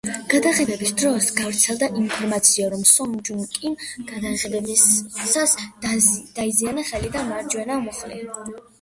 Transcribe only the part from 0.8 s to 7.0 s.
დროს გავრცელდა ინფორმაცია, რომ სონ ჯუნ კიმ გადაღებებისას დაიზიანა